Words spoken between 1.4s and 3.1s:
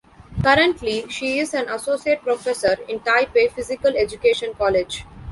an associate professor in